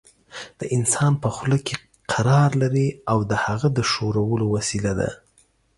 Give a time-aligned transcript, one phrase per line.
[0.59, 1.75] د انسان په خوله کې
[2.11, 5.09] قرار لري او د هغه د ښورولو وسیله ده.